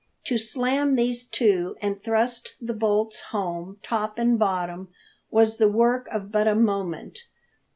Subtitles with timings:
[0.23, 4.87] To slam these to and thrust the bolts home, top and bottom,
[5.29, 7.19] was the work of but a moment.